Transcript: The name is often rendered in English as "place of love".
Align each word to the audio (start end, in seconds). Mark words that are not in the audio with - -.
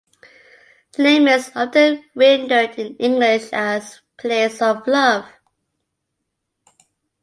The 0.93 1.03
name 1.03 1.27
is 1.27 1.51
often 1.55 2.03
rendered 2.15 2.79
in 2.79 2.95
English 2.95 3.49
as 3.53 4.01
"place 4.17 4.59
of 4.59 4.87
love". 4.87 5.25